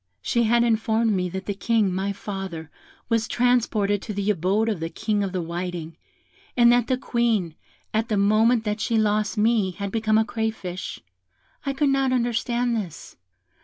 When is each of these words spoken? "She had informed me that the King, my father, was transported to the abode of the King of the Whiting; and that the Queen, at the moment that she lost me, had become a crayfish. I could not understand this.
"She 0.23 0.45
had 0.45 0.63
informed 0.63 1.11
me 1.11 1.29
that 1.29 1.45
the 1.45 1.53
King, 1.53 1.93
my 1.93 2.11
father, 2.11 2.71
was 3.07 3.27
transported 3.27 4.01
to 4.01 4.15
the 4.15 4.31
abode 4.31 4.67
of 4.67 4.79
the 4.79 4.89
King 4.89 5.23
of 5.23 5.31
the 5.31 5.43
Whiting; 5.43 5.95
and 6.57 6.71
that 6.73 6.87
the 6.87 6.97
Queen, 6.97 7.53
at 7.93 8.09
the 8.09 8.17
moment 8.17 8.63
that 8.63 8.81
she 8.81 8.97
lost 8.97 9.37
me, 9.37 9.69
had 9.69 9.91
become 9.91 10.17
a 10.17 10.25
crayfish. 10.25 10.99
I 11.67 11.73
could 11.73 11.89
not 11.89 12.11
understand 12.11 12.75
this. 12.75 13.15